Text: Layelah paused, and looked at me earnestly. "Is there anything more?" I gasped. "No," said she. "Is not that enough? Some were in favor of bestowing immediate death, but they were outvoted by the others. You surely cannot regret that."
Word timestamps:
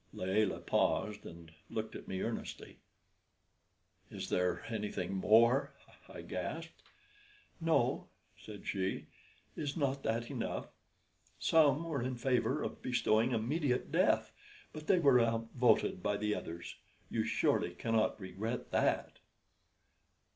Layelah 0.13 0.61
paused, 0.61 1.27
and 1.27 1.51
looked 1.69 1.95
at 1.95 2.07
me 2.07 2.23
earnestly. 2.23 2.79
"Is 4.09 4.29
there 4.29 4.65
anything 4.67 5.13
more?" 5.13 5.75
I 6.09 6.23
gasped. 6.23 6.81
"No," 7.59 8.07
said 8.35 8.65
she. 8.65 9.05
"Is 9.55 9.77
not 9.77 10.01
that 10.01 10.31
enough? 10.31 10.69
Some 11.37 11.83
were 11.83 12.01
in 12.01 12.15
favor 12.17 12.63
of 12.63 12.81
bestowing 12.81 13.31
immediate 13.31 13.91
death, 13.91 14.31
but 14.73 14.87
they 14.87 14.97
were 14.97 15.19
outvoted 15.21 16.01
by 16.01 16.17
the 16.17 16.33
others. 16.33 16.77
You 17.11 17.23
surely 17.23 17.69
cannot 17.75 18.19
regret 18.19 18.71
that." 18.71 19.19